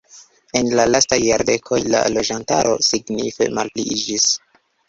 En 0.59 0.69
la 0.79 0.85
lastaj 0.93 1.19
jardekoj 1.23 1.79
la 1.97 2.01
loĝantaro 2.15 2.75
signife 2.89 3.51
malpliiĝis. 3.59 4.31